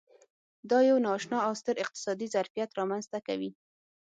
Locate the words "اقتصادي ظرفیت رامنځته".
1.83-3.19